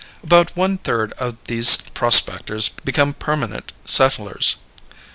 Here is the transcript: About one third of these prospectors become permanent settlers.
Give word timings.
About 0.23 0.55
one 0.57 0.79
third 0.79 1.13
of 1.19 1.37
these 1.45 1.77
prospectors 1.77 2.69
become 2.69 3.13
permanent 3.13 3.71
settlers. 3.85 4.55